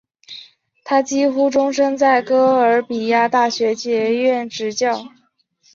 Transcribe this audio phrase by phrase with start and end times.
[0.83, 5.09] 他几乎终生在哥伦比亚大学教育学院执教。